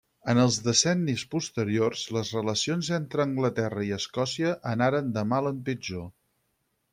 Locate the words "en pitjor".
5.53-6.11